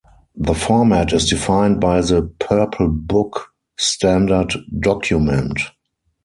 [0.35, 5.59] The format is defined by the "Purple Book" standard document.